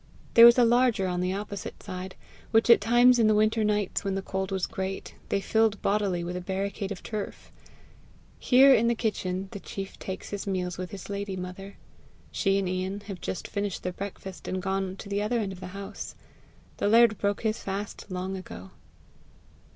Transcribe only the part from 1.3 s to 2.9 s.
opposite side, which at